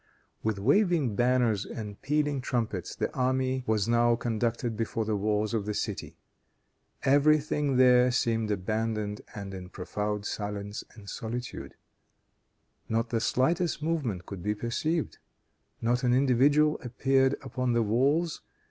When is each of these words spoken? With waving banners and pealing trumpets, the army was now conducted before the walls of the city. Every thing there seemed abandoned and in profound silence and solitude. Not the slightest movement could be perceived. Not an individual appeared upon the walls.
With 0.41 0.57
waving 0.57 1.15
banners 1.15 1.63
and 1.63 2.01
pealing 2.01 2.41
trumpets, 2.41 2.95
the 2.95 3.13
army 3.15 3.63
was 3.67 3.87
now 3.87 4.15
conducted 4.15 4.75
before 4.75 5.05
the 5.05 5.15
walls 5.15 5.53
of 5.53 5.67
the 5.67 5.75
city. 5.75 6.17
Every 7.03 7.37
thing 7.39 7.77
there 7.77 8.09
seemed 8.09 8.49
abandoned 8.49 9.21
and 9.35 9.53
in 9.53 9.69
profound 9.69 10.25
silence 10.25 10.83
and 10.95 11.07
solitude. 11.07 11.75
Not 12.89 13.09
the 13.11 13.21
slightest 13.21 13.83
movement 13.83 14.25
could 14.25 14.41
be 14.41 14.55
perceived. 14.55 15.19
Not 15.81 16.03
an 16.03 16.15
individual 16.15 16.79
appeared 16.81 17.35
upon 17.43 17.73
the 17.73 17.83
walls. 17.83 18.41